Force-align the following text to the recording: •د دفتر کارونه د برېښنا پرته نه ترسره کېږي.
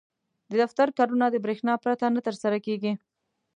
•د 0.49 0.51
دفتر 0.61 0.87
کارونه 0.97 1.25
د 1.29 1.35
برېښنا 1.45 1.73
پرته 1.83 2.05
نه 2.15 2.21
ترسره 2.27 2.57
کېږي. 2.65 2.93